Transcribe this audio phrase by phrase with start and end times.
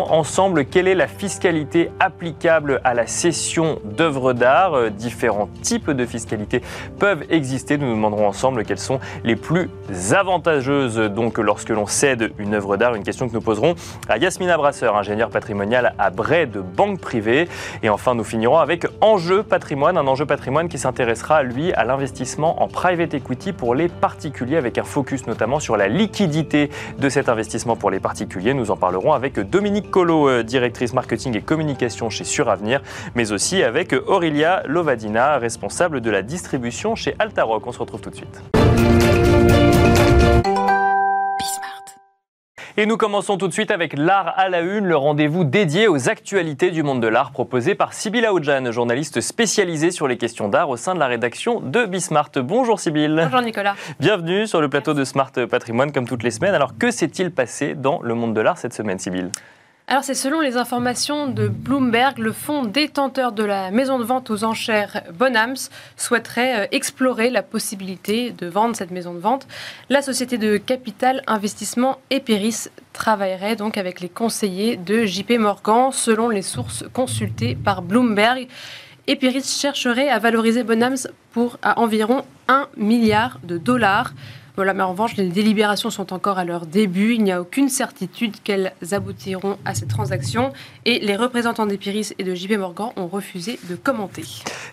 [0.00, 4.74] ensemble quelle est la fiscalité applicable à la cession d'œuvres d'art?
[4.74, 6.62] Euh, différents types de fiscalité
[6.98, 7.78] peuvent exister.
[7.78, 9.70] Nous nous demanderons ensemble quelles sont les plus
[10.12, 12.94] avantageuses donc lorsque l'on cède une œuvre d'art.
[12.94, 13.74] Une question que nous poserons
[14.08, 17.48] à Yasmina Brasseur, ingénieure patrimoniale à Bray de Banque Privée.
[17.82, 22.62] Et enfin, nous finirons avec Enjeu Patrimoine, un enjeu patrimoine qui s'intéressera, lui, à l'investissement
[22.62, 27.28] en private equity pour les particuliers, avec un focus notamment sur la liquidité de cet
[27.28, 28.54] investissement pour les particuliers.
[28.54, 32.82] Nous en parlerons avec Dominique Colo, euh, directrice marketing et communication chez Suravenir,
[33.14, 37.66] mais aussi avec Aurélia Lovadina, responsable de la distribution chez Altaroc.
[37.66, 38.42] On se retrouve tout de suite.
[42.78, 46.08] Et nous commençons tout de suite avec l'art à la une, le rendez-vous dédié aux
[46.08, 50.70] actualités du monde de l'art proposé par Sybille Aoudjan, journaliste spécialisée sur les questions d'art
[50.70, 52.30] au sein de la rédaction de Bismart.
[52.36, 53.14] Bonjour Sybille.
[53.14, 53.74] Bonjour Nicolas.
[54.00, 56.54] Bienvenue sur le plateau de Smart Patrimoine comme toutes les semaines.
[56.54, 59.30] Alors que s'est-il passé dans le monde de l'art cette semaine Sybille?
[59.88, 64.30] Alors c'est selon les informations de Bloomberg, le fonds détenteur de la maison de vente
[64.30, 65.56] aux enchères Bonhams
[65.96, 69.46] souhaiterait euh, explorer la possibilité de vendre cette maison de vente.
[69.90, 76.28] La société de capital investissement Eperis travaillerait donc avec les conseillers de JP Morgan selon
[76.28, 78.46] les sources consultées par Bloomberg.
[79.08, 84.12] Eperis chercherait à valoriser Bonhams pour environ 1 milliard de dollars.
[84.56, 87.14] Voilà, mais en revanche, les délibérations sont encore à leur début.
[87.14, 90.52] Il n'y a aucune certitude qu'elles aboutiront à cette transaction.
[90.84, 94.24] Et les représentants d'Epiris et de JP Morgan ont refusé de commenter.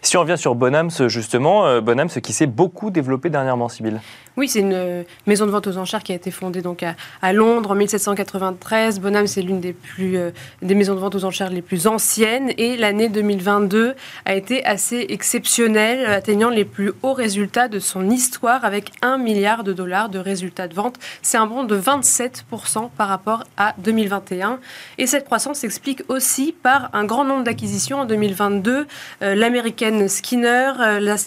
[0.02, 4.00] Si on revient sur Bonhams, justement, euh, Bonhams qui s'est beaucoup développé dernièrement, Sybille.
[4.40, 6.84] Oui, c'est une euh, maison de vente aux enchères qui a été fondée donc
[7.22, 9.02] à, Londres en 1793.
[9.02, 10.32] Bonham, c'est l'une des plus euh,
[10.62, 13.96] des maisons de vente aux enchères les plus anciennes et l'année 2022
[14.26, 19.66] a été assez exceptionnelle, atteignant les plus hauts résultats de son histoire avec 1 milliard
[19.66, 20.96] de dollars de résultats de vente.
[21.22, 24.60] C'est un bond de 27% par rapport à 2021
[24.98, 28.88] et cette croissance s'explique aussi par un grand nombre d'acquisitions en 2022.
[29.22, 30.74] Euh, l'américaine Skinner,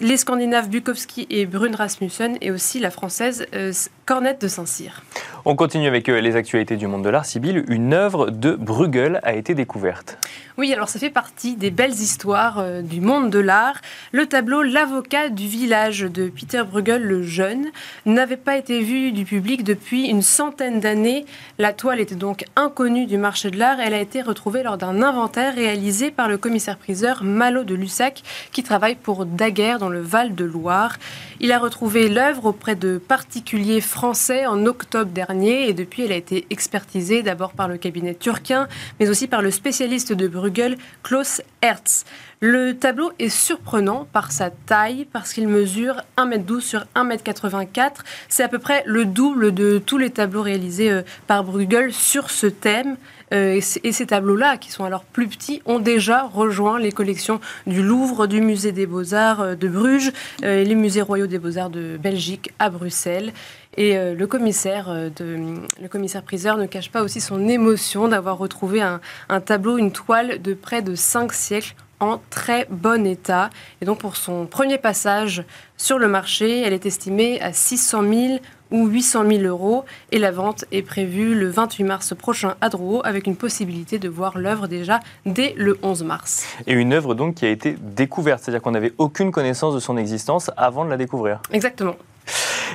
[0.01, 3.73] les scandinaves Bukowski et Brun Rasmussen et aussi la française euh,
[4.05, 5.01] Cornette de Saint-Cyr.
[5.45, 7.25] On continue avec euh, les actualités du monde de l'art.
[7.25, 10.19] Sibylle, une œuvre de Bruegel a été découverte.
[10.59, 13.81] Oui, alors ça fait partie des belles histoires euh, du monde de l'art.
[14.13, 17.67] Le tableau L'avocat du village de Peter Bruegel le Jeune
[18.07, 21.25] n'avait pas été vu du public depuis une centaine d'années.
[21.59, 23.81] La toile était donc inconnue du marché de l'art.
[23.81, 28.63] Elle a été retrouvée lors d'un inventaire réalisé par le commissaire-priseur Malo de Lussac qui
[28.63, 30.99] travaille pour Daguerre dans le Val de Loire.
[31.41, 36.17] Il a retrouvé l'œuvre auprès de particuliers français en octobre dernier et depuis elle a
[36.17, 38.67] été expertisée d'abord par le cabinet turquin
[38.99, 42.05] mais aussi par le spécialiste de Bruegel, Klaus Hertz.
[42.45, 47.91] Le tableau est surprenant par sa taille, parce qu'il mesure 1m12 sur 1m84.
[48.29, 52.31] C'est à peu près le double de tous les tableaux réalisés euh, par Bruegel sur
[52.31, 52.97] ce thème.
[53.33, 57.81] Euh, et ces tableaux-là, qui sont alors plus petits, ont déjà rejoint les collections du
[57.81, 60.11] Louvre, du Musée des Beaux-Arts euh, de Bruges
[60.43, 63.33] et les musées royaux des Beaux-Arts de Belgique à Bruxelles.
[63.77, 68.83] Et le commissaire, de, le commissaire priseur ne cache pas aussi son émotion d'avoir retrouvé
[68.83, 73.49] un, un, tableau, une toile de près de 5 siècles en très bon état.
[73.81, 75.45] Et donc pour son premier passage
[75.77, 78.39] sur le marché, elle est estimée à 600 000
[78.73, 83.03] ou 800 000 euros et la vente est prévue le 28 mars prochain à Drouot
[83.05, 86.47] avec une possibilité de voir l'œuvre déjà dès le 11 mars.
[86.67, 89.97] Et une œuvre donc qui a été découverte, c'est-à-dire qu'on n'avait aucune connaissance de son
[89.97, 91.41] existence avant de la découvrir.
[91.53, 91.95] Exactement.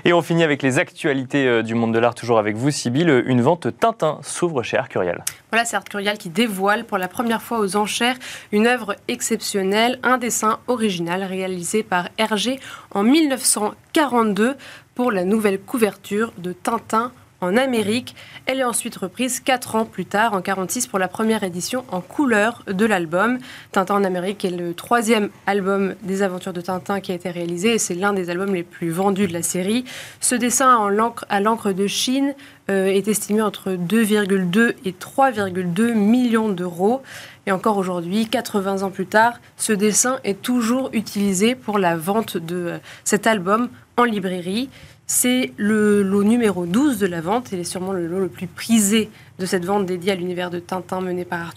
[0.06, 3.24] Et on finit avec les actualités euh, du monde de l'art, toujours avec vous, Sybille.
[3.26, 5.24] Une vente Tintin s'ouvre chez Arcurial.
[5.52, 8.16] Voilà, c'est Arcurial qui dévoile pour la première fois aux enchères
[8.52, 12.60] une œuvre exceptionnelle, un dessin original réalisé par Hergé
[12.92, 14.56] en 1942
[14.96, 17.12] pour la nouvelle couverture de Tintin
[17.42, 18.16] en Amérique.
[18.45, 22.01] Elle est ensuite reprise quatre ans plus tard, en 1946, pour la première édition en
[22.01, 23.39] couleur de l'album.
[23.72, 27.74] Tintin en Amérique est le troisième album des aventures de Tintin qui a été réalisé
[27.74, 29.86] et c'est l'un des albums les plus vendus de la série.
[30.19, 30.89] Ce dessin
[31.30, 32.34] à l'encre de Chine
[32.69, 37.01] euh, est estimé entre 2,2 et 3,2 millions d'euros.
[37.45, 42.36] Et encore aujourd'hui, 80 ans plus tard, ce dessin est toujours utilisé pour la vente
[42.36, 44.69] de euh, cet album en librairie.
[45.09, 47.54] C'est le lot numéro 12 de la vente.
[47.54, 49.09] Il est sûrement le lot le plus prisé
[49.39, 51.54] de cette vente dédiée à l'univers de Tintin menée par.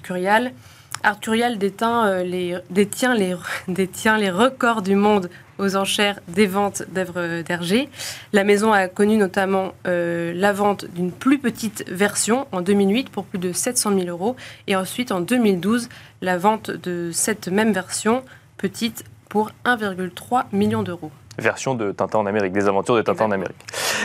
[1.02, 3.34] Arthurial détient, euh, les, détient, les,
[3.68, 7.88] détient les records du monde aux enchères des ventes d'œuvres d'Hergé.
[8.32, 13.24] La maison a connu notamment euh, la vente d'une plus petite version en 2008 pour
[13.24, 14.36] plus de 700 000 euros
[14.68, 15.88] et ensuite en 2012
[16.22, 18.22] la vente de cette même version
[18.58, 21.10] petite pour 1,3 million d'euros
[21.40, 23.56] version de Tintin en Amérique, des aventures de Tintin en Amérique.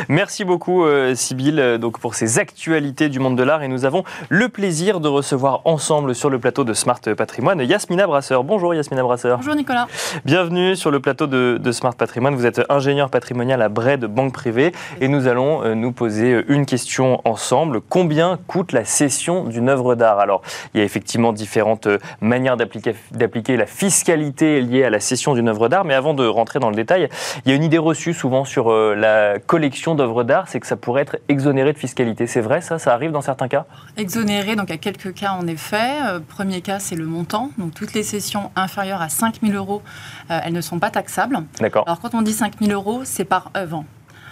[0.10, 3.64] Merci beaucoup, euh, Sybille, euh, donc pour ces actualités du monde de l'art.
[3.64, 8.08] Et nous avons le plaisir de recevoir ensemble sur le plateau de Smart Patrimoine Yasmina
[8.08, 8.44] Brasseur.
[8.44, 9.38] Bonjour, Yasmina Brasseur.
[9.38, 9.88] Bonjour, Nicolas.
[10.26, 12.36] Bienvenue sur le plateau de, Smart Patrimoine.
[12.36, 14.72] Vous êtes ingénieur patrimonial à de Banque Privée.
[15.02, 17.82] Et nous allons euh, nous poser une question ensemble.
[17.82, 20.20] Combien coûte la cession d'une œuvre d'art?
[20.20, 20.42] Alors,
[20.74, 21.88] il y a effectivement différentes
[22.22, 25.86] manières d'appliquer la fiscalité liée à la cession d'une œuvre d'art.
[25.86, 27.10] Mais avant de rentrer dans le détail,
[27.46, 30.76] il y a une idée reçue souvent sur la collection d'œuvres d'art, c'est que ça
[30.78, 32.26] pourrait être exonéré de fiscalité.
[32.26, 33.66] C'est vrai ça Ça arrive dans certains cas?
[33.98, 36.02] Exonéré, donc à quelques cas en effet.
[36.08, 37.52] Euh, premier cas, c'est le montant.
[37.60, 39.84] Donc toutes les sessions inférieures à 5 000 euros,
[40.32, 41.44] euh, elles ne sont pas taxables.
[41.60, 41.84] D'accord.
[41.86, 43.84] Alors quand on dit 5 000 euros, c'est par œuvre.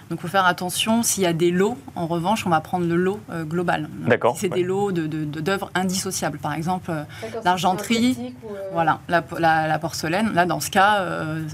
[0.10, 1.04] Donc, il faut faire attention.
[1.04, 3.90] S'il y a des lots, en revanche, on va prendre le lot euh, global.
[4.08, 4.36] D'accord.
[4.36, 7.04] Si c'est des lots d'œuvres de, indissociables, par exemple euh,
[7.44, 10.32] l'argenterie, euh, voilà, la, porcelaine.
[10.34, 11.06] Là, dans ce cas,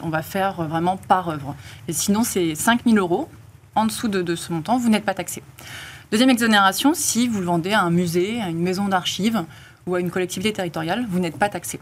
[0.04, 1.56] on va faire vraiment par œuvre.
[1.88, 3.30] Et sinon, c'est 5 000 euros.
[3.80, 5.42] En dessous de, de ce montant, vous n'êtes pas taxé.
[6.12, 9.46] Deuxième exonération, si vous le vendez à un musée, à une maison d'archives
[9.88, 11.80] ou à une collectivité territoriale, vous n'êtes pas taxé.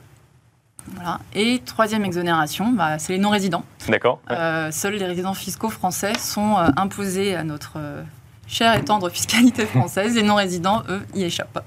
[1.33, 3.63] Et troisième exonération, bah, c'est les non-résidents.
[3.89, 4.19] D'accord.
[4.29, 8.03] Euh, seuls les résidents fiscaux français sont euh, imposés à notre euh,
[8.45, 10.15] chère et tendre fiscalité française.
[10.15, 11.65] Les non-résidents, eux, y échappent.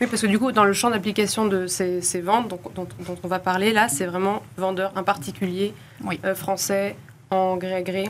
[0.00, 2.86] Oui, parce que du coup, dans le champ d'application de ces, ventes dont,
[3.24, 5.74] on va parler, là, c'est vraiment vendeur, un particulier
[6.36, 6.94] français
[7.30, 8.04] en gré à gré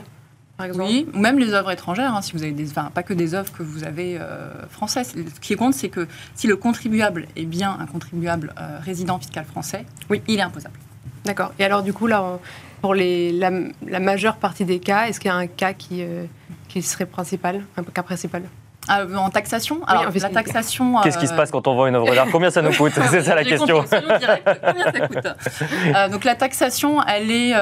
[0.59, 3.33] oui, ou même les œuvres étrangères, hein, si vous avez des, enfin, pas que des
[3.33, 5.13] œuvres que vous avez euh, françaises.
[5.13, 9.43] Ce qui compte, c'est que si le contribuable est bien un contribuable euh, résident fiscal
[9.45, 10.79] français, oui, il est imposable.
[11.25, 11.51] D'accord.
[11.59, 12.39] Et alors, du coup, là,
[12.81, 16.25] pour les, la, majeure partie des cas, est-ce qu'il y a un cas qui, euh,
[16.69, 18.43] qui serait principal, un cas principal?
[18.87, 19.83] En taxation?
[19.87, 21.01] Alors, la taxation.
[21.01, 22.27] Qu'est-ce qui se passe quand on vend une œuvre d'art?
[22.31, 22.93] Combien ça nous coûte?
[23.09, 23.83] C'est ça la question.
[23.83, 27.53] Combien ça coûte Donc, la taxation, elle est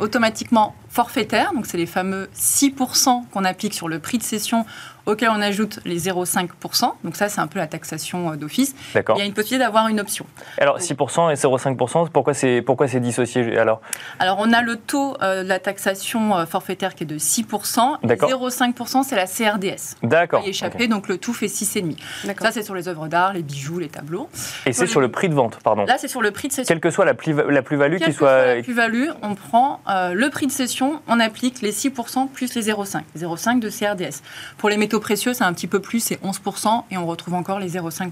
[0.00, 4.64] automatiquement forfaitaire, donc c'est les fameux 6% qu'on applique sur le prix de cession
[5.06, 6.92] auquel on ajoute les 0,5%.
[7.04, 8.74] Donc ça, c'est un peu la taxation euh, d'office.
[8.94, 10.26] Il y a une possibilité d'avoir une option.
[10.58, 13.80] Alors 6% et 0,5%, pourquoi c'est pourquoi c'est dissocié alors?
[14.18, 18.02] Alors on a le taux euh, de la taxation euh, forfaitaire qui est de 6%.
[18.04, 19.96] 0,5% c'est la CRDS.
[20.02, 20.42] D'accord.
[20.44, 21.96] Y échapper, donc le tout fait 6,5.
[22.40, 24.28] Ça c'est sur les œuvres d'art, les bijoux, les tableaux.
[24.66, 25.84] Et c'est sur le prix de vente, pardon.
[25.84, 26.72] Là c'est sur le prix de cession.
[26.72, 28.12] Quelle que soit la plus-value qui soit.
[28.12, 32.70] soit la plus-value, on prend le prix de cession, on applique les 6% plus les
[32.70, 33.02] 0,5.
[33.16, 34.22] 0,5 de CRDS.
[34.58, 37.58] Pour les métaux précieux, c'est un petit peu plus, c'est 11%, et on retrouve encore
[37.58, 38.10] les 0,5%.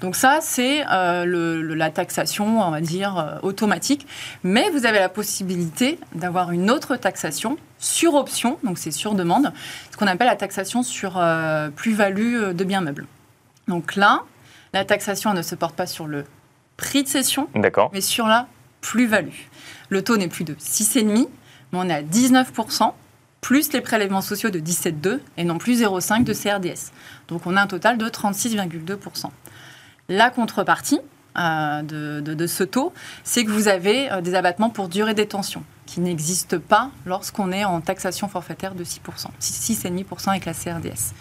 [0.00, 4.06] Donc ça, c'est euh, la taxation, on va dire, euh, automatique.
[4.42, 9.52] Mais vous avez la possibilité d'avoir une autre taxation sur option, donc c'est sur demande,
[9.90, 13.06] ce qu'on appelle la taxation sur euh, plus-value de biens meubles.
[13.68, 14.22] Donc là,
[14.72, 16.24] la taxation ne se porte pas sur le
[16.76, 17.48] prix de cession,
[17.92, 18.46] mais sur la
[18.80, 19.28] plus-value.
[19.88, 21.28] Le taux n'est plus de 6,5,
[21.72, 22.92] on est à 19%
[23.40, 26.92] plus les prélèvements sociaux de 17,2% et non plus 0,5% de CRDS.
[27.28, 29.30] Donc on a un total de 36,2%.
[30.08, 31.00] La contrepartie
[31.38, 36.00] euh, de, ce taux, c'est que vous avez euh, des abattements pour durée détention qui
[36.00, 41.14] n'existent pas lorsqu'on est en taxation forfaitaire de 6%, 6,5% avec la CRDS.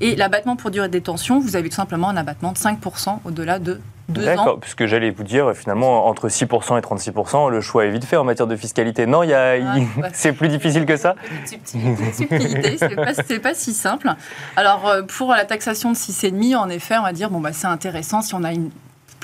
[0.00, 3.58] Et l'abattement pour durée de détention, vous avez tout simplement un abattement de 5% au-delà
[3.58, 8.04] de D'accord, puisque j'allais vous dire, finalement, entre 6% et 36%, le choix est vite
[8.04, 9.06] fait en matière de fiscalité.
[9.06, 9.56] Non, il y a,
[10.12, 11.14] c'est plus difficile que ça
[11.46, 14.10] Subtilité, c'est pas, pas si simple.
[14.56, 17.66] Alors, euh, pour la taxation de 6,5, en effet, on va dire, bon, bah, c'est
[17.66, 18.70] intéressant si on a une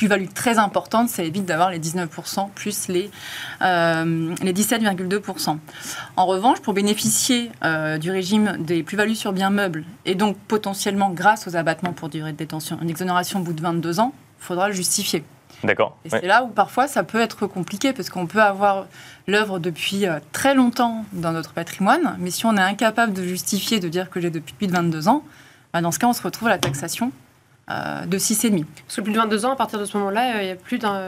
[0.01, 3.11] plus-value très importante, ça évite d'avoir les 19% plus les,
[3.61, 5.59] euh, les 17,2%.
[6.17, 11.11] En revanche, pour bénéficier euh, du régime des plus-values sur biens meubles, et donc potentiellement
[11.11, 14.69] grâce aux abattements pour durée de détention, une exonération au bout de 22 ans, faudra
[14.69, 15.25] le justifier.
[15.63, 15.97] D'accord.
[16.05, 18.87] Et c'est là où parfois ça peut être compliqué parce qu'on peut avoir
[19.27, 23.79] l'œuvre depuis euh, très longtemps dans notre patrimoine, mais si on est incapable de justifier,
[23.79, 25.23] de dire que j'ai depuis plus de 22 ans,
[25.73, 27.13] bah, dans ce cas on se retrouve à la taxation
[27.71, 28.65] euh, de 6,5.
[28.87, 30.57] Parce que plus de 22 ans, à partir de ce moment-là, euh, il n'y a
[30.57, 30.99] plus d'un.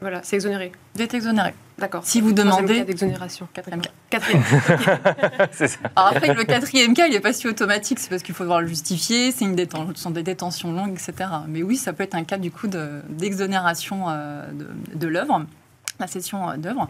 [0.00, 0.72] Voilà, c'est exonéré.
[0.94, 1.54] D'être exonéré.
[1.78, 2.02] D'accord.
[2.04, 2.84] Si vous demandez.
[2.84, 3.48] d'exonération.
[3.54, 3.90] Quatrième cas.
[4.10, 4.42] Quatrième.
[5.96, 7.98] Alors après, le quatrième cas, il n'est pas si automatique.
[7.98, 9.32] C'est parce qu'il faut devoir le justifier.
[9.32, 11.30] C'est une détention, sont des détentions longues, etc.
[11.48, 14.06] Mais oui, ça peut être un cas du coup d'exonération
[14.52, 15.44] de, de l'œuvre.
[15.98, 16.88] la session euh, d'œuvre.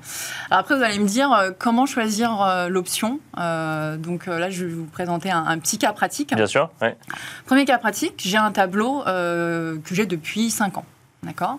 [0.50, 3.20] Alors après, vous allez me dire euh, comment choisir euh, l'option.
[3.38, 6.34] Euh, donc euh, là, je vais vous présenter un, un petit cas pratique.
[6.34, 6.70] Bien sûr.
[6.82, 6.96] ouais.
[7.46, 10.84] Premier cas pratique, j'ai un tableau euh, que j'ai depuis 5 ans.
[11.22, 11.58] D'accord?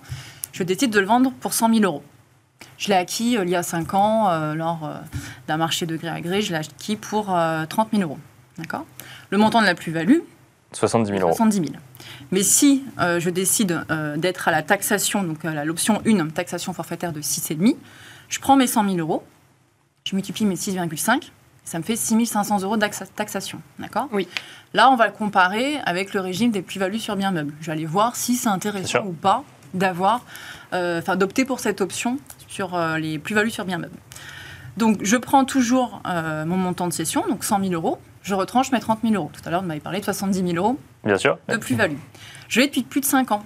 [0.58, 2.02] Je décide de le vendre pour 100 000 euros.
[2.80, 4.96] Je l'ai acquis euh, il y a 5 ans euh, lors euh,
[5.48, 6.42] d'un marché de gré à gré.
[6.42, 8.18] Je l'ai acquis pour euh, 30 000 euros.
[8.58, 8.84] D'accord?
[9.30, 10.18] Le montant de la plus-value,
[10.72, 11.36] 70 000 euros.
[11.36, 11.68] 70 000.
[12.32, 16.74] Mais si euh, je décide euh, d'être à la taxation, donc à l'option 1, taxation
[16.74, 17.76] forfaitaire de 6,5,
[18.28, 19.24] je prends mes 100 000 euros,
[20.06, 21.30] je multiplie mes 6,5,
[21.66, 22.86] ça me fait 6 500 euros de
[23.16, 23.62] taxation.
[23.78, 24.08] D'accord?
[24.12, 24.28] Oui.
[24.74, 27.54] Là, on va le comparer avec le régime des plus-values sur biens meubles.
[27.62, 30.22] Je vais aller voir si c'est intéressant ou pas d'avoir,
[30.74, 33.98] euh, enfin, d'opter pour cette option sur euh, les plus-values sur biens meubles.
[34.78, 38.00] Donc, je prends toujours euh, mon montant de cession, donc 100 000 euros.
[38.22, 39.32] Je retranche mes 30 000 euros.
[39.34, 41.38] Tout à l'heure, on m'avait parlé de 70 000 euros Bien sûr.
[41.48, 41.98] de plus-value.
[42.50, 43.44] Je l'ai depuis plus de 5 ans.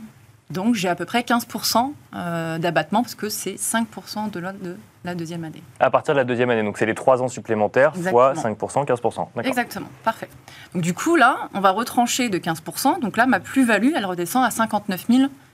[0.51, 4.75] Donc j'ai à peu près 15% euh, d'abattement parce que c'est 5% de la, de
[5.05, 5.63] la deuxième année.
[5.79, 8.83] À partir de la deuxième année, donc c'est les 3 ans supplémentaires fois Exactement.
[8.83, 9.15] 5%, 15%.
[9.15, 9.45] D'accord.
[9.45, 10.27] Exactement, parfait.
[10.73, 12.99] Donc du coup là, on va retrancher de 15%.
[12.99, 15.05] Donc là, ma plus-value, elle redescend à 59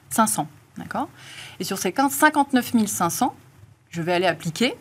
[0.10, 0.48] 500.
[0.78, 1.10] D'accord
[1.60, 3.36] Et sur ces 15 59 500,
[3.90, 4.76] je vais aller appliquer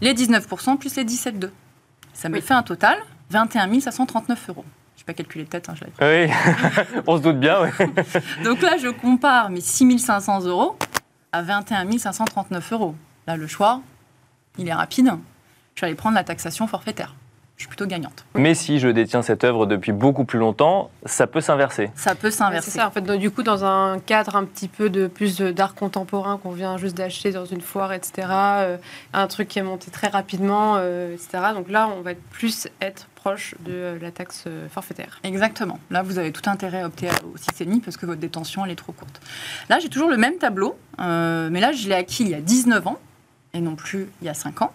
[0.00, 1.50] les 19% plus les 17,2.
[2.12, 2.42] Ça me Oui.
[2.42, 2.98] fait un total
[3.30, 4.64] 21 539 euros.
[4.96, 7.58] Je n'ai pas calculé de tête, hein, je l'avais Oui, on se doute bien.
[7.62, 7.86] oui.
[8.44, 10.76] Donc là, je compare mes 6500 euros
[11.32, 12.94] à 21 539 euros.
[13.26, 13.80] Là, le choix,
[14.58, 15.12] il est rapide.
[15.74, 17.14] Je vais aller prendre la taxation forfaitaire.
[17.62, 18.24] Je suis plutôt gagnante.
[18.34, 21.92] Mais si je détiens cette œuvre depuis beaucoup plus longtemps, ça peut s'inverser.
[21.94, 22.72] Ça peut s'inverser.
[22.72, 23.02] C'est ça, en fait.
[23.02, 26.76] Donc, du coup, dans un cadre un petit peu de plus d'art contemporain qu'on vient
[26.76, 28.76] juste d'acheter dans une foire, etc., euh,
[29.12, 31.52] un truc qui est monté très rapidement, euh, etc.
[31.54, 35.20] Donc là, on va être plus être proche de euh, la taxe forfaitaire.
[35.22, 35.78] Exactement.
[35.92, 38.76] Là, vous avez tout intérêt à opter au 6,5 parce que votre détention, elle est
[38.76, 39.20] trop courte.
[39.68, 42.40] Là, j'ai toujours le même tableau, euh, mais là, je l'ai acquis il y a
[42.40, 42.98] 19 ans
[43.54, 44.72] et non plus il y a 5 ans.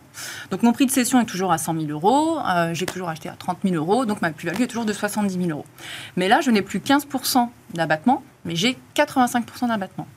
[0.51, 2.39] Donc, mon prix de cession est toujours à 100 000 euros.
[2.39, 4.05] euh, j'ai toujours acheté à 30 000 euros.
[4.05, 5.65] Donc, ma plus-value est toujours de 70 000 euros.
[6.15, 10.07] Mais là, je n'ai plus 15% d'abattement, mais j'ai 85% d'abattement.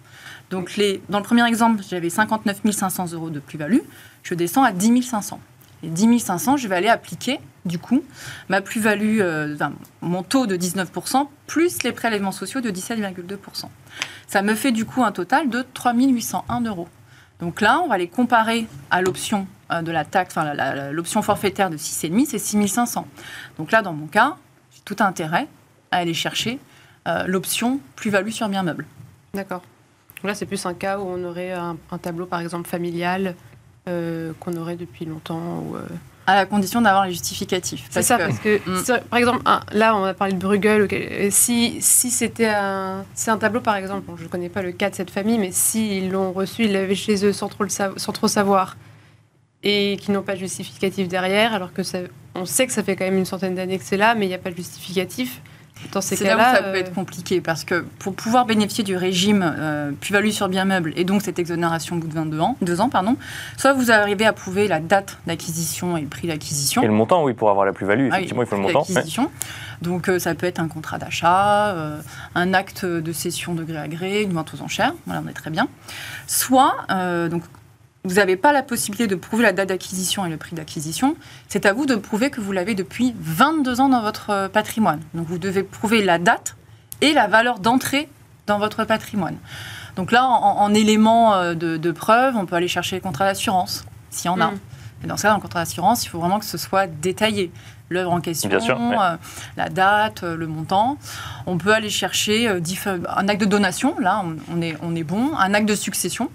[0.51, 3.81] Donc, les, dans le premier exemple, j'avais 59 500 euros de plus-value.
[4.23, 5.41] Je descends à 10 500.
[5.83, 8.03] Et 10 500, je vais aller appliquer, du coup,
[8.51, 13.65] ma plus-value, euh, enfin, mon taux de 19%, plus les prélèvements sociaux de 17,2%.
[14.27, 16.89] Ça me fait du coup un total de 3 801 euros.
[17.41, 21.71] Donc là, on va les comparer à l'option euh, de la taxe, enfin l'option forfaitaire
[21.71, 23.07] de 6,5, c'est 6 500.
[23.59, 24.37] Donc là, dans mon cas,
[24.75, 25.49] j'ai tout intérêt
[25.91, 26.59] à aller chercher
[27.09, 28.87] euh, l'option plus-value sur bien meuble.
[29.35, 29.63] D'accord.
[30.23, 33.35] Là, c'est plus un cas où on aurait un, tableau, par exemple, familial,
[33.89, 35.65] euh, qu'on aurait depuis longtemps.
[36.31, 37.87] À la condition d'avoir les justificatifs.
[37.91, 39.01] C'est ça, que- parce que, Mm.
[39.11, 40.87] par exemple, un- là, on a parlé de Bruegel.
[40.93, 44.63] euh, Si, si c'était un, c'est un tableau, par exemple, bon, je ne connais pas
[44.63, 47.65] le cas de cette famille, mais s'ils l'ont reçu, ils l'avaient chez eux sans trop,
[47.65, 48.77] le sa- sans trop savoir,
[49.65, 51.99] et qu'ils n'ont pas de justificatif derrière, alors que ça,
[52.37, 54.29] on sait que ça fait quand même une centaine d'années que c'est là, mais il
[54.29, 55.41] n'y a pas de justificatif.
[55.93, 58.47] Dans ces C'est là où cas-là, ça peut euh, être compliqué parce que pour pouvoir
[58.47, 62.15] bénéficier du régime euh, plus-value sur bien meuble et donc cette exonération au bout de
[62.15, 63.17] 22 ans, deux ans, pardon,
[63.57, 66.83] soit vous arrivez à prouver la date d'acquisition et le prix d'acquisition.
[66.83, 68.83] Et le montant, oui, pour avoir la plus-value, Ah oui, effectivement, il faut le montant.
[68.83, 68.95] Ouais.
[68.95, 69.31] d'acquisition.
[69.83, 72.01] Donc euh, ça peut être un contrat d'achat, euh,
[72.35, 75.35] un acte de cession de gré à gré, une vente aux enchères, voilà, on est
[75.35, 75.69] très bien.
[76.27, 77.43] Soit, euh, donc,
[78.05, 81.17] vous n'avez pas la possibilité de prouver la date d'acquisition et le prix d'acquisition,
[81.49, 85.01] c'est à vous de prouver que vous l'avez depuis 22 ans dans votre euh, patrimoine.
[85.15, 86.57] Donc vous devez prouver la date
[87.03, 88.09] et la valeur d'entrée
[88.47, 89.37] dans votre patrimoine.
[89.97, 93.27] Donc là, en, en élément euh, de, de preuve, on peut aller chercher les contrats
[93.27, 94.53] d'assurance, s'il y en a.
[94.53, 94.59] Mm.
[95.05, 97.51] Et dans ce cas, dans le contrat d'assurance, il faut vraiment que ce soit détaillé.
[97.93, 98.97] L'œuvre en question, Bien sûr, ouais.
[99.01, 99.17] euh,
[99.57, 100.97] la date, euh, le montant.
[101.47, 102.61] On peut aller chercher euh,
[103.09, 105.35] un acte de donation, là, on, on est, on est bon.
[105.37, 106.31] Un acte de succession.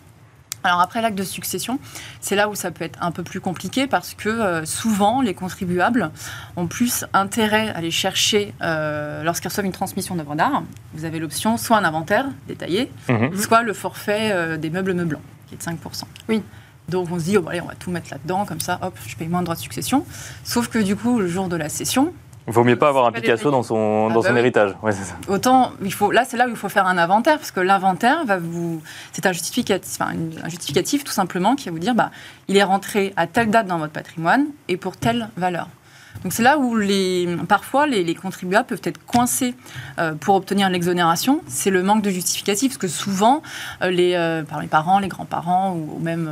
[0.66, 1.80] Alors après l'acte de succession,
[2.22, 5.34] c'est là où ça peut être un peu plus compliqué parce que euh, souvent les
[5.34, 6.12] contribuables
[6.56, 10.64] ont plus intérêt à aller chercher euh, lorsqu'ils reçoivent une transmission d'œuvre d'art.
[10.94, 13.38] Vous avez l'option soit un inventaire détaillé, Mhm.
[13.38, 16.04] soit le forfait euh, des meubles meublants, qui est de 5%.
[16.30, 16.42] Oui.
[16.90, 18.96] Donc on se dit, oh, bon, allez, on va tout mettre là-dedans, comme ça, hop,
[19.08, 20.06] je paye moins de droits de succession.
[20.44, 22.14] Sauf que du coup, le jour de la session,
[22.48, 24.40] Vaut mieux pas avoir un pas Picasso dans son, Ah dans bah son oui.
[24.40, 24.76] héritage.
[24.84, 25.16] Ouais, ça.
[25.28, 28.24] autant, il faut, là, c'est là où il faut faire un inventaire, parce que l'inventaire
[28.26, 28.82] va vous,
[29.14, 32.12] c'est un justificatif, enfin, une- un justificatif tout simplement qui va vous dire, bah,
[32.48, 35.68] il est rentré à telle date dans votre patrimoine et pour telle valeur.
[36.24, 39.54] Donc c'est là où les, parfois les, les contribuables peuvent être coincés
[40.00, 41.42] euh, pour obtenir l'exonération.
[41.48, 43.42] C'est le manque de justificatif, parce que souvent
[43.82, 46.30] euh, les, euh, par les parents, les grands-parents ou, ou même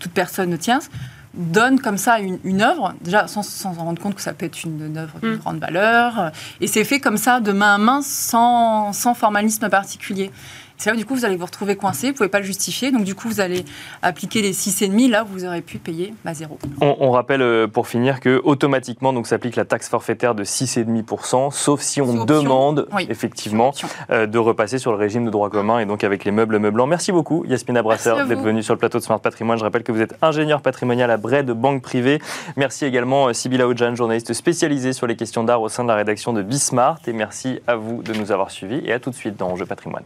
[0.00, 0.90] toute personne tierce
[1.36, 4.62] donnent comme ça une, une œuvre, déjà sans s'en rendre compte que ça peut être
[4.64, 5.36] une, une œuvre de Mm.
[5.38, 6.28] grande valeur, euh,
[6.60, 10.30] et c'est fait comme ça de main à main sans, sans formalisme particulier.
[10.76, 12.90] C'est là, du coup, vous allez vous retrouver coincé, vous ne pouvez pas le justifier.
[12.90, 13.64] Donc, du coup, vous allez
[14.02, 15.10] appliquer les 6,5.
[15.10, 16.58] Là, vous aurez pu payer bah, zéro.
[16.80, 21.80] On, rappelle, euh, pour finir, que automatiquement, donc, s'applique la taxe forfaitaire de 6,5%, sauf
[21.80, 23.72] si on demande, effectivement,
[24.10, 26.86] euh, de repasser sur le régime de droit commun et donc avec les meubles meublants.
[26.86, 29.58] Merci beaucoup, Yasmina Brasseur, d'être venue sur le plateau de Smart Patrimoine.
[29.58, 32.20] Je rappelle que vous êtes ingénieur patrimonial à Bray de Banque Privée.
[32.56, 36.32] Merci également, Sybilla Ojan, journaliste spécialisée sur les questions d'art au sein de la rédaction
[36.32, 36.98] de Bismart.
[37.06, 38.82] Et merci à vous de nous avoir suivis.
[38.84, 40.04] Et à tout de suite dans Enjeu Patrimoine.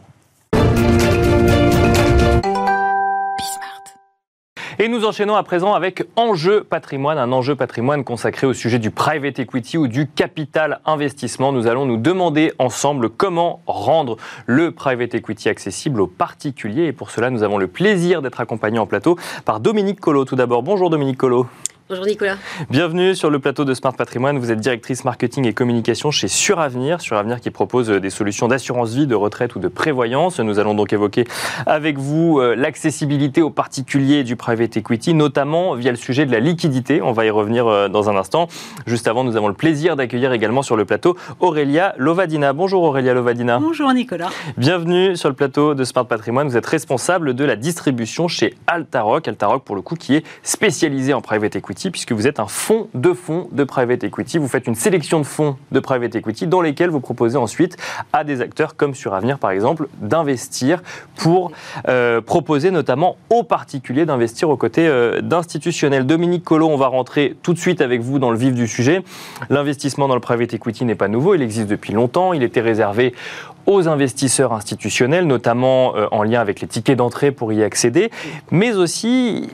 [4.80, 8.92] Et nous enchaînons à présent avec Enjeu patrimoine, un enjeu patrimoine consacré au sujet du
[8.92, 11.50] private equity ou du capital investissement.
[11.50, 16.84] Nous allons nous demander ensemble comment rendre le private equity accessible aux particuliers.
[16.84, 20.24] Et pour cela, nous avons le plaisir d'être accompagnés en plateau par Dominique Collot.
[20.24, 21.48] Tout d'abord, bonjour Dominique Collot.
[21.88, 22.36] Bonjour Nicolas.
[22.68, 24.38] Bienvenue sur le plateau de Smart Patrimoine.
[24.38, 27.00] Vous êtes directrice marketing et communication chez Suravenir.
[27.00, 30.38] Suravenir qui propose des solutions d'assurance vie, de retraite ou de prévoyance.
[30.38, 31.24] Nous allons donc évoquer
[31.64, 36.40] avec vous euh, l'accessibilité aux particuliers du private equity, notamment via le sujet de la
[36.40, 37.00] liquidité.
[37.00, 38.48] On va y revenir euh, dans un instant.
[38.86, 42.52] Juste avant, nous avons le plaisir d'accueillir également sur le plateau Aurélia Lovadina.
[42.52, 43.60] Bonjour Aurélia Lovadina.
[43.60, 44.28] Bonjour Nicolas.
[44.58, 46.48] Bienvenue sur le plateau de Smart Patrimoine.
[46.48, 49.26] Vous êtes responsable de la distribution chez Altaroc.
[49.26, 52.88] Altaroc, pour le coup, qui est spécialisé en private equity puisque vous êtes un fonds
[52.94, 54.38] de fonds de private equity.
[54.38, 57.76] Vous faites une sélection de fonds de private equity dans lesquels vous proposez ensuite
[58.12, 60.82] à des acteurs comme sur Avenir par exemple d'investir
[61.16, 61.52] pour
[61.88, 66.04] euh, proposer notamment aux particuliers d'investir aux côtés euh, d'institutionnels.
[66.04, 69.02] Dominique Collot, on va rentrer tout de suite avec vous dans le vif du sujet.
[69.48, 73.14] L'investissement dans le private equity n'est pas nouveau, il existe depuis longtemps, il était réservé
[73.66, 78.10] aux investisseurs institutionnels, notamment euh, en lien avec les tickets d'entrée pour y accéder,
[78.50, 79.50] mais aussi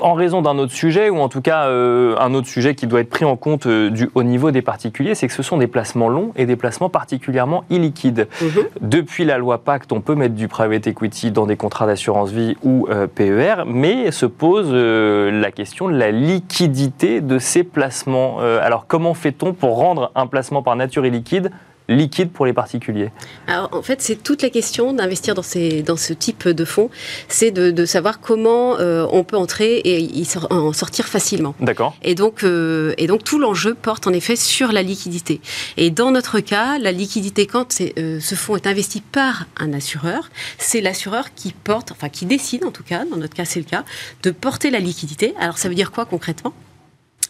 [0.00, 3.00] en raison d'un autre sujet, ou en tout cas euh, un autre sujet qui doit
[3.00, 5.66] être pris en compte euh, du, au niveau des particuliers, c'est que ce sont des
[5.66, 8.28] placements longs et des placements particulièrement illiquides.
[8.40, 8.48] Mhm.
[8.80, 12.56] Depuis la loi Pacte, on peut mettre du private equity dans des contrats d'assurance vie
[12.62, 18.38] ou euh, PER, mais se pose la question de la liquidité de ces placements.
[18.38, 21.50] alors comment fait-on pour rendre un placement par nature illiquide
[21.88, 23.10] liquide pour les particuliers
[23.46, 26.90] Alors, en fait, c'est toute la question d'investir dans, ces, dans ce type de fonds,
[27.28, 31.54] c'est de, savoir comment euh, on peut entrer et y en sortir facilement.
[31.60, 31.94] D'accord.
[32.02, 35.40] Et donc, euh, et donc tout l'enjeu porte en effet sur la liquidité.
[35.76, 37.68] Et dans notre cas, la liquidité, quand
[37.98, 42.64] euh, ce fonds est investi par un assureur, c'est l'assureur qui porte, enfin qui décide
[42.64, 43.84] en tout cas, dans notre cas c'est le cas,
[44.22, 45.34] de porter la liquidité.
[45.38, 46.54] Alors ça veut dire quoi concrètement?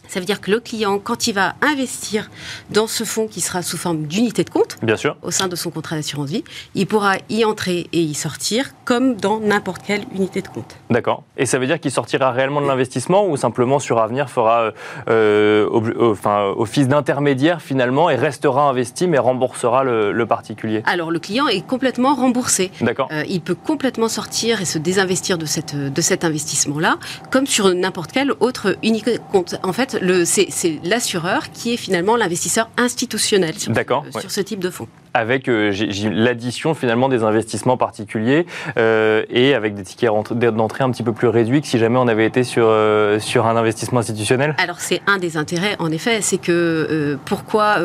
[0.07, 2.29] Ça veut dire que le client, quand il va investir
[2.69, 5.17] dans ce fonds qui sera sous forme d'unité de compte, Bien sûr.
[5.21, 9.15] au sein de son contrat d'assurance vie, il pourra y entrer et y sortir comme
[9.15, 10.75] dans n'importe quelle unité de compte.
[10.89, 11.23] D'accord.
[11.37, 14.71] Et ça veut dire qu'il sortira réellement de l'investissement ou simplement sur Avenir fera euh,
[15.07, 20.81] euh, enfin, office d'intermédiaire finalement et restera investi mais remboursera le, particulier?
[20.85, 22.71] Alors le client est complètement remboursé.
[22.81, 23.09] D'accord.
[23.11, 26.97] Euh, il peut complètement sortir et se désinvestir de, cette, de cet investissement-là
[27.31, 29.55] comme sur n'importe quel autre unique compte.
[29.63, 29.94] En fait,
[30.25, 33.73] c'est l'assureur qui est finalement l'investisseur institutionnel sur,
[34.19, 35.71] sur ce type de fonds avec euh,
[36.11, 38.45] l'addition finalement des investissements particuliers
[38.77, 42.07] euh, et avec des tickets d'entrée un petit peu plus réduits que si jamais on
[42.07, 46.21] avait été sur, euh, sur un investissement institutionnel Alors c'est un des intérêts en effet,
[46.21, 47.77] c'est que pourquoi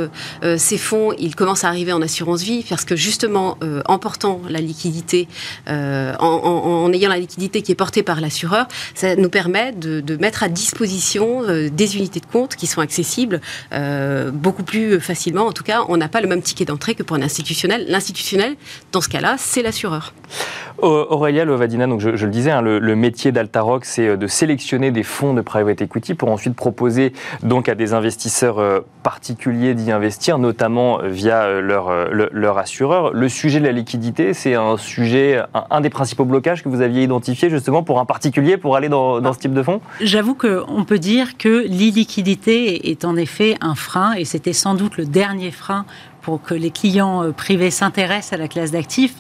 [0.56, 2.64] ces fonds ils commencent à arriver en assurance vie?
[2.68, 5.28] Parce que justement en portant la liquidité,
[5.68, 10.42] en, ayant la liquidité qui est portée par l'assureur, ça nous permet de, de, mettre
[10.42, 13.40] à disposition des unités de compte qui sont accessibles
[14.32, 15.46] beaucoup plus facilement.
[15.46, 17.86] En tout cas, on n'a pas le même ticket d'entrée que pour institutionnel.
[17.88, 18.56] L'institutionnel,
[18.92, 20.12] dans ce cas-là, c'est l'assureur.
[20.82, 25.02] Aurélia Lovadina, donc je, le disais, hein, le, métier d'Altaroc, c'est euh, de sélectionner des
[25.02, 30.38] fonds de private equity pour ensuite proposer donc à des investisseurs euh, particuliers d'y investir,
[30.38, 33.12] notamment euh, via leur, leur assureur.
[33.12, 37.02] Le sujet de la liquidité, c'est un sujet, un, des principaux blocages que vous aviez
[37.02, 39.80] identifié justement pour un particulier pour aller dans, dans ce type de fonds?
[40.00, 44.96] J'avoue qu'on peut dire que l'illiquidité est en effet un frein et c'était sans doute
[44.96, 45.84] le dernier frein
[46.38, 49.18] que les clients euh, privés s'intéressent à la classe d'actifs.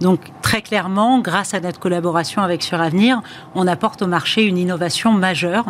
[0.00, 3.22] Donc très clairement, grâce à notre collaboration avec Suravenir,
[3.54, 5.66] on apporte au marché une innovation majeure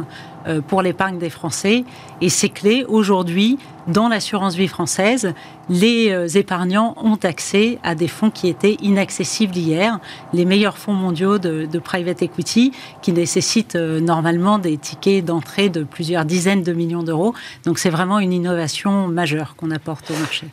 [0.47, 1.85] euh, pour l'épargne des Français.
[2.21, 5.35] Et c'est clé aujourd'hui dans l'assurance vie française.
[5.69, 9.99] Les euh, épargnants ont accès à des fonds qui étaient inaccessibles hier,
[10.33, 16.25] les meilleurs fonds mondiaux de private equity qui nécessitent normalement des tickets d'entrée de plusieurs
[16.25, 17.35] dizaines de millions d'euros.
[17.65, 20.47] Donc c'est vraiment une innovation majeure qu'on apporte au marché.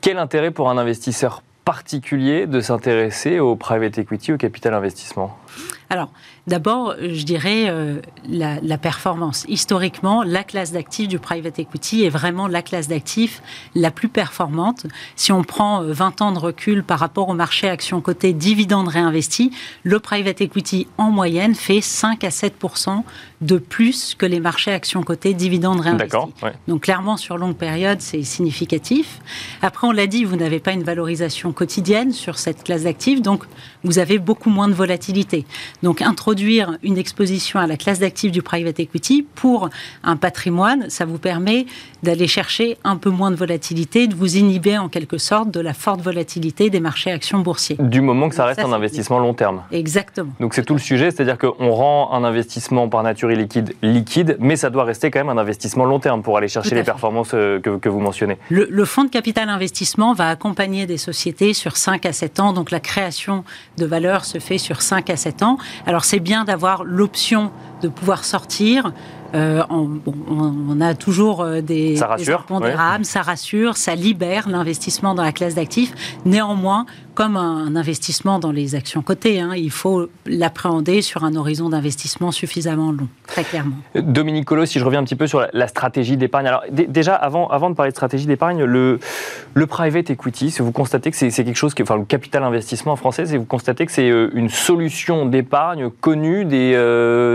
[0.00, 5.36] Quel intérêt pour un investisseur particulier de s'intéresser au private equity, au capital investissement?
[5.88, 6.10] Alors,
[6.50, 9.46] d'abord, je dirais euh, la, la, performance.
[9.48, 13.40] Historiquement, la classe d'actifs du private equity est vraiment la classe d'actifs
[13.76, 14.86] la plus performante.
[15.14, 19.52] Si on prend 20 ans de recul par rapport au marché actions cotées dividendes réinvestis,
[19.84, 23.04] le private equity en moyenne fait 5 à 7%
[23.40, 26.16] de plus que les marchés actions cotées dividendes réinvestis.
[26.66, 29.20] Donc clairement, sur longue période, c'est significatif.
[29.62, 33.44] Après, on l'a dit, vous n'avez pas une valorisation quotidienne sur cette classe d'actifs, donc
[33.84, 35.46] vous avez beaucoup moins de volatilité.
[35.82, 36.39] Donc introduire
[36.82, 39.68] une exposition à la classe d'actifs du private equity pour
[40.02, 41.66] un patrimoine, ça vous permet
[42.02, 45.74] d'aller chercher un peu moins de volatilité, de vous inhiber en quelque sorte de la
[45.74, 47.76] forte volatilité des marchés actions boursiers.
[47.78, 49.62] Du moment que ça reste un investissement long terme.
[49.72, 50.32] Exactement.
[50.40, 54.56] Donc c'est tout le sujet, c'est-à-dire qu'on rend un investissement par nature illiquide liquide, mais
[54.56, 57.60] ça doit rester quand même un investissement long terme pour aller chercher les performances euh,
[57.60, 58.38] que, que, vous mentionnez.
[58.48, 62.52] Le, le fonds de capital investissement va accompagner des sociétés sur 5 à 7 ans,
[62.52, 63.44] donc la création
[63.78, 65.58] de valeur se fait sur 5 à 7 ans.
[65.86, 67.50] Alors c'est bien d'avoir l'option
[67.82, 68.92] de pouvoir sortir
[69.34, 72.44] euh, on, a toujours euh, des, ça rassure,
[73.02, 75.92] ça rassure, ça libère l'investissement dans la classe d'actifs.
[76.24, 81.68] Néanmoins, comme un, investissement dans les actions cotées, hein, il faut l'appréhender sur un horizon
[81.68, 83.76] d'investissement suffisamment long, très clairement.
[83.94, 86.46] Dominique Colo, si je reviens un petit peu sur la, stratégie d'épargne.
[86.46, 88.98] Alors déjà, avant, avant de parler de stratégie d'épargne, le,
[89.54, 92.92] le private equity, si vous constatez que c'est quelque chose, qui, enfin le capital investissement
[92.92, 96.70] en français, si vous constatez que c'est euh, une solution d'épargne connue des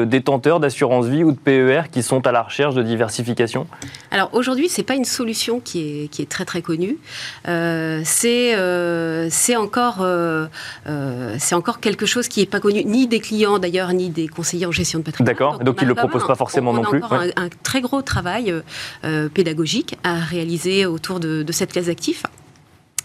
[0.07, 3.67] détenteurs d'assurance vie ou de PER qui sont à la recherche de diversification?
[4.11, 6.97] Alors aujourd'hui, ce n'est pas une solution qui est, qui est très très connue.
[7.47, 9.29] Euh, c'est euh,
[9.65, 10.45] encore, euh,
[10.87, 14.27] euh, c'est encore quelque chose qui n'est pas connu ni des clients d'ailleurs, ni des
[14.27, 15.33] conseillers en gestion de patrimoine.
[15.33, 16.99] D'accord, donc, ils ne le proposent pas forcément non plus.
[16.99, 18.53] On a encore un, très gros travail
[19.33, 22.23] pédagogique à réaliser autour de, de cette classe d'actifs.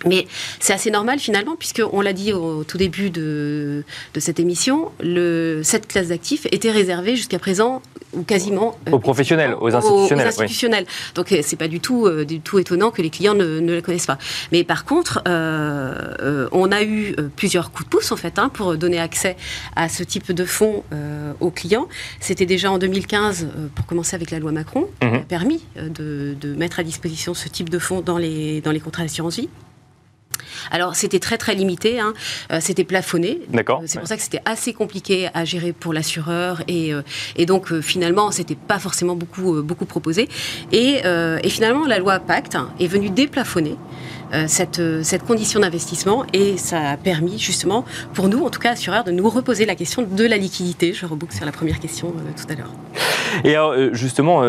[0.06, 0.26] Mais
[0.60, 3.84] c'est assez normal finalement, puisqu'on l'a dit au tout début de,
[4.14, 7.82] de cette émission, le, cette classe d'actifs était réservée jusqu'à présent
[8.12, 10.26] ou quasiment euh, aux professionnels, aux institutionnels.
[10.26, 10.86] Aux, institutionnels.
[11.14, 13.74] Donc euh, c'est pas du tout, euh, du tout étonnant que les clients ne, ne
[13.74, 14.18] la connaissent pas.
[14.52, 18.98] Mais par contre, on a eu plusieurs coups de pouce en fait hein, pour donner
[18.98, 19.36] accès
[19.76, 20.82] à ce type de fonds
[21.40, 21.88] aux clients.
[22.20, 25.24] C'était déjà en 2015 pour commencer avec la loi Macron, qui a mhm.
[25.24, 29.02] permis de, de mettre à disposition ce type de fonds dans les dans les contrats
[29.02, 29.48] d'assurance vie.
[30.70, 32.12] Alors c'était très très limité, hein.
[32.53, 33.40] euh, c'était plafonné.
[33.48, 33.83] D'accord.
[33.87, 37.03] c'est pour ça que c'était assez compliqué à gérer pour l'assureur et, euh,
[37.37, 40.29] et donc euh, finalement c'était pas forcément beaucoup beaucoup proposé.
[40.72, 41.03] Et,
[41.42, 43.76] et, finalement la loi Pacte est venue déplafonner.
[44.46, 49.03] Cette, cette, condition d'investissement et ça a permis justement pour nous, en tout cas assureurs,
[49.03, 50.92] de nous reposer la question de la liquidité.
[50.92, 52.70] Je reboucle sur la première question tout à l'heure.
[53.42, 54.44] Et alors justement,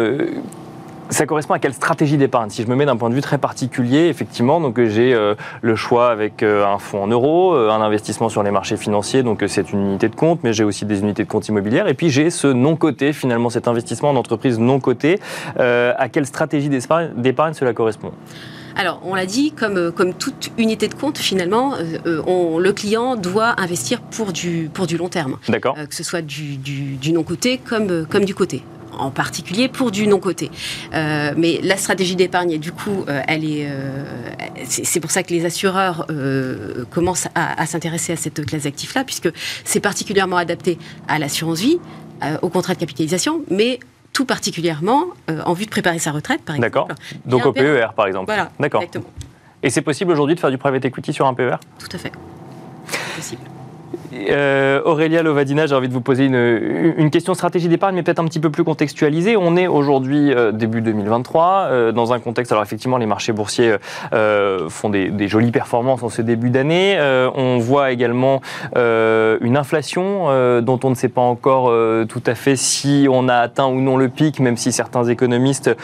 [1.12, 3.38] ça correspond à quelle stratégie d'épargne Si je me mets d'un point de vue très
[3.38, 7.82] particulier, effectivement, donc euh, j'ai euh, le choix avec euh, un fonds en euros, un
[7.82, 11.02] investissement sur les marchés financiers, donc c'est une unité de compte, mais j'ai aussi des
[11.02, 14.58] unités de compte immobilières, et puis j'ai ce non coté, finalement, cet investissement en entreprise
[14.58, 15.20] non cotée.
[15.58, 18.12] à quelle stratégie d'épargne cela correspond?
[18.76, 21.74] Alors, on l'a dit, comme, comme toute unité de compte, finalement,
[22.26, 25.38] on, le client doit investir pour du, pour du long terme.
[25.50, 25.76] D'accord.
[25.76, 28.64] que ce soit du, du, du non-côté comme, comme du côté
[28.98, 30.52] en particulier pour du non-coté.
[30.94, 34.04] Euh, mais la stratégie d'épargne, du coup, euh, elle est, euh,
[34.66, 36.08] c'est pour ça que les assureurs
[36.90, 39.30] commencent à, s'intéresser à cette classe d'actifs-là, puisque
[39.64, 40.78] c'est particulièrement adapté
[41.08, 41.80] à l'assurance vie,
[42.42, 43.80] au contrat de capitalisation, mais
[44.14, 45.06] tout particulièrement
[45.46, 46.72] en vue de préparer sa retraite, par exemple.
[46.72, 46.88] D'accord.
[47.26, 48.26] Donc au PER, par exemple.
[48.28, 48.52] Voilà.
[48.60, 48.84] D'accord.
[49.64, 52.12] Et c'est possible aujourd'hui de faire du private equity sur un PER Tout à fait.
[52.88, 53.42] C'est possible.
[54.14, 58.26] Euh, Aurélia Lovadina, j'ai envie de vous poser une, question stratégie d'épargne, mais peut-être un
[58.26, 59.36] petit peu plus contextualisée.
[59.36, 62.52] On est aujourd'hui euh, début 2023 euh, dans un contexte.
[62.52, 63.76] Alors effectivement, les marchés boursiers
[64.70, 66.98] font des, jolies performances en ce début d'année.
[67.36, 68.42] on voit également
[68.76, 71.72] une inflation dont on ne sait pas encore
[72.08, 75.76] tout à fait si on a atteint ou non le pic, même si certains économistes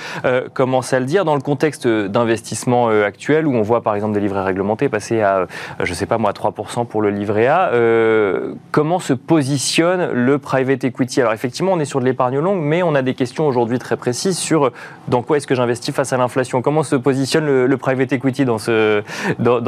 [0.53, 1.25] commencent à le dire.
[1.25, 5.47] Dans le contexte d'investissement actuel, où on voit par exemple des livrets réglementés passer à,
[5.79, 7.71] je ne sais pas moi, 3% pour le livret A.
[7.97, 11.21] Euh, comment se positionne le private equity?
[11.21, 13.97] Alors effectivement, on est sur de l'épargne longue, mais on a des questions aujourd'hui très
[13.97, 14.71] précises sur
[15.07, 16.61] dans quoi est-ce que j'investis face à l'inflation?
[16.61, 19.03] Comment se positionne le, private equity dans ce,
[19.39, 19.61] dans,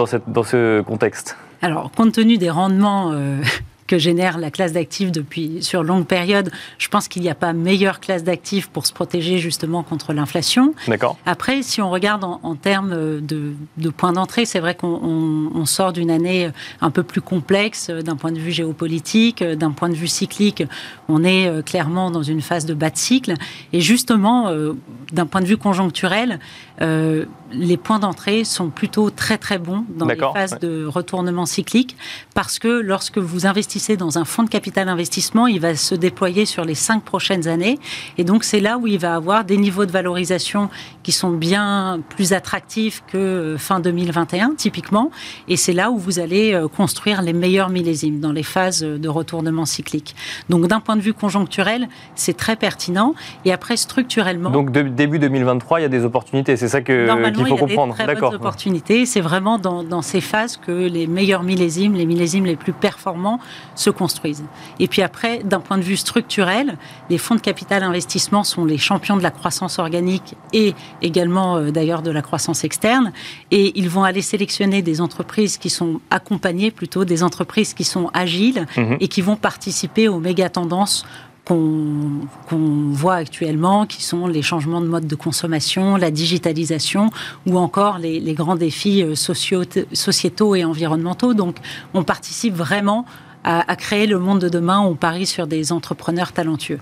[0.83, 1.37] contexte?
[1.61, 3.41] Alors, compte tenu des rendements euh,
[3.89, 7.54] que génère la classe d'actifs depuis sur longue période, je pense qu'il n'y a pas
[7.54, 10.75] meilleure classe d'actifs pour se protéger justement contre l'inflation.
[10.88, 11.17] D'accord.
[11.25, 16.12] Après, si on regarde en, termes de, de points d'entrée, c'est vrai qu'on sort d'une
[16.12, 20.63] année un peu plus complexe d'un point de vue géopolitique, d'un point de vue cyclique.
[21.08, 23.34] On est euh, clairement dans une phase de bas de cycle.
[23.73, 24.73] Et justement, euh,
[25.12, 26.39] d'un point de vue conjoncturel,
[26.81, 31.97] euh, les points d'entrée sont plutôt très très bons dans les phases de retournement cyclique
[32.35, 36.45] parce que lorsque vous investissez dans un fonds de capital investissement, il va se déployer
[36.45, 37.79] sur les cinq prochaines années.
[38.17, 40.69] Et donc, c'est là où il va avoir des niveaux de valorisation
[41.03, 45.11] qui sont bien plus attractifs que euh, fin 2021, typiquement.
[45.47, 49.09] Et c'est là où vous allez euh, construire les meilleurs millésimes dans les phases de
[49.09, 50.15] retournement cyclique.
[50.49, 53.15] Donc, d'un point de vue conjoncturel, c'est très pertinent.
[53.43, 54.51] Et après, structurellement.
[54.51, 56.55] Donc, début 2023, il y a des opportunités.
[56.55, 57.95] C'est ça qu'il faut comprendre.
[57.97, 59.05] Il y a des très bonnes opportunités.
[59.05, 63.39] C'est vraiment dans, dans ces phases que les meilleurs millésimes, les millésimes les plus performants
[63.75, 64.43] se construisent.
[64.79, 66.77] Et puis après, d'un point de vue structurel,
[67.10, 71.71] les fonds de capital investissement sont les champions de la croissance organique et également euh,
[71.71, 73.12] d'ailleurs de la croissance externe.
[73.51, 78.10] Et ils vont aller sélectionner des entreprises qui sont accompagnées plutôt, des entreprises qui sont
[78.13, 78.97] agiles mhm.
[78.99, 81.05] et qui vont participer aux méga tendances
[81.49, 87.09] qu'on voit actuellement, qui sont les changements de mode de consommation, la digitalisation
[87.47, 91.33] ou encore les, grands défis euh, sociétaux et environnementaux.
[91.33, 91.57] Donc
[91.95, 93.05] on participe vraiment
[93.43, 94.79] à, à créer le monde de demain.
[94.79, 96.79] On parie sur des entrepreneurs talentueux.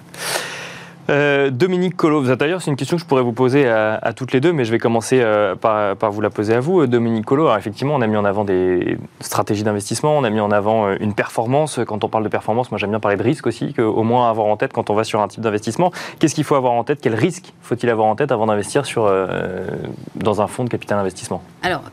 [1.09, 4.41] Euh, Dominique Collot, d'ailleurs, c'est une question que je pourrais vous poser à, toutes les
[4.41, 6.81] deux, mais je vais commencer euh, par, vous la poser à vous.
[6.81, 10.39] Euh, Dominique Collot, effectivement, on a mis en avant des stratégies d'investissement, on a mis
[10.39, 11.79] en avant une performance.
[11.87, 14.47] Quand on parle de performance, moi j'aime bien parler de risque aussi, qu'au moins avoir
[14.47, 15.91] en tête quand on va sur un type d'investissement.
[16.19, 16.99] Qu'est-ce qu'il faut avoir en tête?
[17.01, 19.11] Quel risque faut-il avoir en tête avant d'investir sur,
[20.15, 21.41] dans un fonds de capital investissement?
[21.63, 21.83] Alors,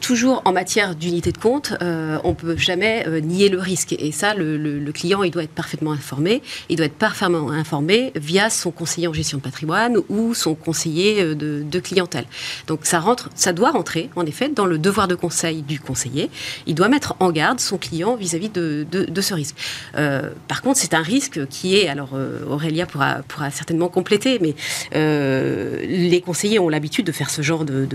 [0.00, 3.94] toujours en matière d'unité de compte, on ne peut jamais nier le risque.
[3.98, 6.42] Et ça, le, le, client, il doit être parfaitement informé.
[6.68, 11.22] Il doit être parfaitement informé via son conseiller en gestion de patrimoine ou son conseiller
[11.22, 12.26] euh, de, clientèle.
[12.66, 16.30] Donc ça, rentre, ça doit rentrer, en effet, dans le devoir de conseil du conseiller.
[16.66, 18.86] Il doit mettre en garde son client vis-à-vis de,
[19.20, 19.56] ce risque.
[19.96, 24.38] Euh, par contre, c'est un risque qui est, alors euh, Aurélia pourra, pourra, certainement compléter,
[24.40, 24.54] mais
[24.92, 27.88] les conseillers ont l'habitude de faire ce genre de,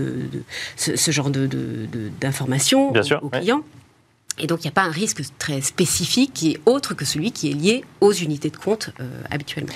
[0.76, 3.62] ce, genre d'informations aux, clients.
[4.38, 7.32] Et donc, il n'y a pas un risque très spécifique qui est autre que celui
[7.32, 9.72] qui est lié aux unités de compte euh, habituellement.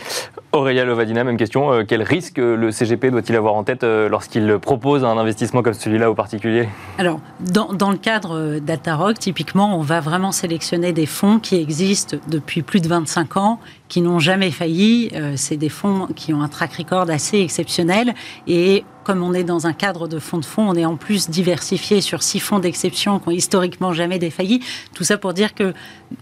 [0.52, 1.72] Aurélia Lovadina, même question.
[1.72, 5.72] Euh, quel risque le CGP doit-il avoir en tête euh, lorsqu'il propose un investissement comme
[5.72, 6.68] celui-là au particulier?
[6.98, 12.18] Alors, dans, dans le cadre d'Altarock, typiquement, on va vraiment sélectionner des fonds qui existent
[12.28, 15.10] depuis plus de 25 ans, qui n'ont jamais failli.
[15.36, 18.14] C'est des fonds qui ont un track record assez exceptionnel
[18.46, 21.30] et comme on est dans un cadre de fonds de fonds, on est en plus
[21.30, 24.60] diversifié sur six fonds d'exception qui ont historiquement jamais défailli.
[24.94, 25.74] Tout ça pour dire que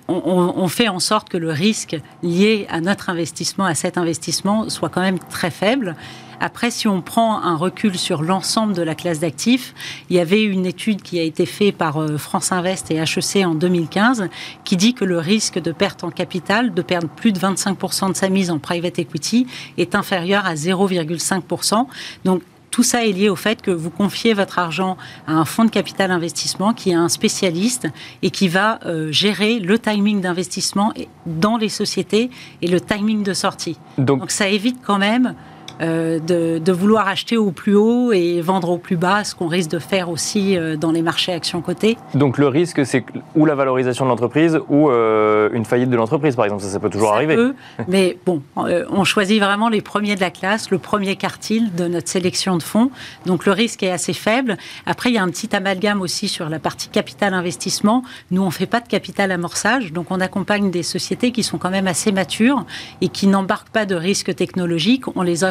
[0.07, 4.89] on, fait en sorte que le risque lié à notre investissement, à cet investissement, soit
[4.91, 5.97] quand même très faible.
[6.41, 9.75] Après, si on prend un recul sur l'ensemble de la classe d'actifs,
[10.09, 13.45] il y avait une étude qui a été faite par euh, France Invest et HEC
[13.45, 14.29] en 2015
[14.65, 18.17] qui dit que le risque de perte en capital, de perdre plus de 25% de
[18.17, 21.87] sa mise en private equity, est inférieur à 0,5%.
[22.25, 22.43] Donc,
[22.79, 25.69] tout ça est lié au fait que vous confiez votre argent à un fonds de
[25.69, 27.89] capital investissement qui est un spécialiste
[28.23, 30.93] et qui va euh, gérer le timing d'investissement
[31.27, 32.31] dans les sociétés
[32.63, 33.79] et le timing de sortie.
[33.99, 35.35] Donc ça évite quand même
[35.81, 39.71] euh, de, vouloir acheter au plus haut et vendre au plus bas, ce qu'on risque
[39.71, 41.97] de faire aussi euh, dans les marchés actions cotées.
[42.15, 46.37] Donc le risque, c'est ou la valorisation de l'entreprise ou euh, une faillite de l'entreprise,
[46.37, 46.63] par exemple.
[46.63, 47.37] Ça, ça peut toujours arriver.
[47.89, 52.09] mais bon, on choisit vraiment les premiers de la classe, le premier quartile de notre
[52.09, 52.91] sélection de fonds.
[53.27, 54.57] Donc le risque est assez faible.
[54.87, 58.05] Après, il y a un petit amalgame aussi sur la partie capital investissement.
[58.31, 61.59] Nous, on ne fait pas de capital amorçage, donc on accompagne des sociétés qui sont
[61.59, 62.65] quand même assez matures
[63.01, 65.05] et qui n'embarquent pas de risques technologiques.
[65.17, 65.45] On les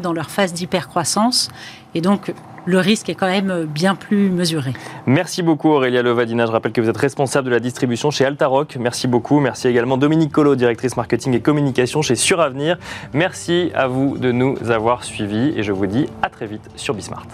[0.00, 1.50] dans leur phase d'hypercroissance.
[1.94, 2.32] Et donc,
[2.64, 4.72] le risque est quand même bien plus mesuré.
[5.06, 6.46] Merci beaucoup Aurélia Levadina.
[6.46, 8.76] Je rappelle que vous êtes responsable de la distribution chez Altaroc.
[8.78, 9.40] Merci beaucoup.
[9.40, 12.78] Merci également Dominique Collot, directrice marketing et communication chez Suravenir.
[13.12, 16.94] Merci à vous de nous avoir suivis et je vous dis à très vite sur
[16.94, 17.26] Bismart.